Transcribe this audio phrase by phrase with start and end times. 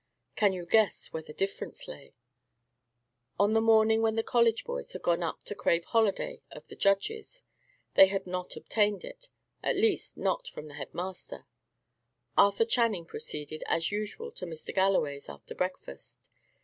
[0.35, 2.15] Can you guess where the difference lay?
[3.39, 6.75] On the morning when the college boys had gone up to crave holiday of the
[6.75, 7.43] judges,
[7.95, 9.29] and had not obtained it
[9.61, 11.45] at least not from the head master
[12.35, 14.73] Arthur Channing proceeded, as usual, to Mr.
[14.73, 16.31] Galloway's, after breakfast.